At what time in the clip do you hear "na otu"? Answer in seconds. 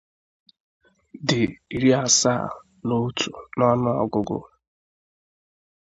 2.87-3.31